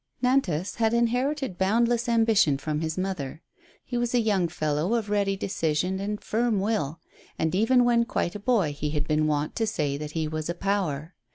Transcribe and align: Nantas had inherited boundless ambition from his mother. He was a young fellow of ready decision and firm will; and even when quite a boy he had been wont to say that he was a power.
Nantas 0.19 0.77
had 0.77 0.95
inherited 0.95 1.59
boundless 1.59 2.09
ambition 2.09 2.57
from 2.57 2.81
his 2.81 2.97
mother. 2.97 3.43
He 3.85 3.99
was 3.99 4.15
a 4.15 4.19
young 4.19 4.47
fellow 4.47 4.95
of 4.95 5.11
ready 5.11 5.37
decision 5.37 5.99
and 5.99 6.19
firm 6.19 6.59
will; 6.59 6.99
and 7.37 7.53
even 7.53 7.85
when 7.85 8.05
quite 8.05 8.33
a 8.33 8.39
boy 8.39 8.73
he 8.73 8.89
had 8.89 9.07
been 9.07 9.27
wont 9.27 9.55
to 9.57 9.67
say 9.67 9.97
that 9.97 10.13
he 10.13 10.27
was 10.27 10.49
a 10.49 10.55
power. 10.55 11.13